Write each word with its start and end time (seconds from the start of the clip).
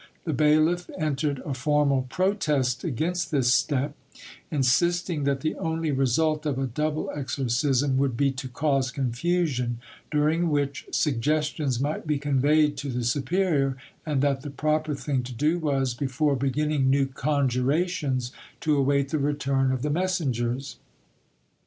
The 0.23 0.33
bailiff 0.33 0.89
entered 0.97 1.43
a 1.45 1.53
formal 1.53 2.07
protest 2.09 2.83
against 2.83 3.29
this 3.29 3.53
step, 3.53 3.95
insisting 4.49 5.25
that 5.25 5.41
the 5.41 5.53
only 5.57 5.91
result 5.91 6.47
of 6.47 6.57
a 6.57 6.65
double 6.65 7.11
exorcism 7.13 7.97
would 7.99 8.17
be 8.17 8.31
to 8.31 8.47
cause 8.47 8.89
confusion, 8.89 9.77
during 10.09 10.49
which 10.49 10.87
suggestions 10.89 11.79
might 11.79 12.07
be 12.07 12.17
conveyed 12.17 12.77
to 12.77 12.89
the 12.89 13.03
superior, 13.03 13.77
and 14.03 14.23
that 14.23 14.41
the 14.41 14.49
proper 14.49 14.95
thing 14.95 15.21
to 15.21 15.33
do 15.33 15.59
was, 15.59 15.93
before 15.93 16.35
beginning 16.35 16.89
new 16.89 17.05
conjurations, 17.05 18.31
to 18.61 18.77
await 18.77 19.09
the 19.09 19.19
return 19.19 19.71
of 19.71 19.83
the 19.83 19.91
messengers. 19.91 20.77